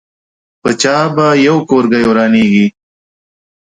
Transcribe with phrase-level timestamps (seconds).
[0.61, 2.65] په چا به یو کورګۍ ورانېږي.